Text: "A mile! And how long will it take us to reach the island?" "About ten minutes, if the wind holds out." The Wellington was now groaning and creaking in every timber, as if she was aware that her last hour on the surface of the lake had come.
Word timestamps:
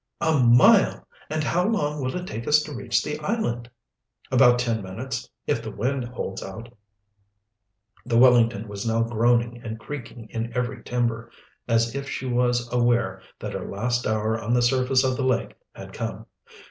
"A 0.19 0.39
mile! 0.39 1.07
And 1.29 1.43
how 1.43 1.63
long 1.63 2.01
will 2.01 2.15
it 2.15 2.25
take 2.25 2.47
us 2.47 2.63
to 2.63 2.73
reach 2.73 3.03
the 3.03 3.19
island?" 3.19 3.69
"About 4.31 4.57
ten 4.57 4.81
minutes, 4.81 5.29
if 5.45 5.61
the 5.61 5.69
wind 5.69 6.05
holds 6.05 6.41
out." 6.41 6.75
The 8.07 8.17
Wellington 8.17 8.67
was 8.67 8.83
now 8.83 9.03
groaning 9.03 9.61
and 9.63 9.77
creaking 9.79 10.25
in 10.31 10.51
every 10.57 10.81
timber, 10.83 11.29
as 11.67 11.93
if 11.93 12.09
she 12.09 12.25
was 12.25 12.67
aware 12.73 13.21
that 13.37 13.53
her 13.53 13.69
last 13.69 14.07
hour 14.07 14.41
on 14.41 14.55
the 14.55 14.63
surface 14.63 15.03
of 15.03 15.17
the 15.17 15.23
lake 15.23 15.53
had 15.75 15.93
come. 15.93 16.25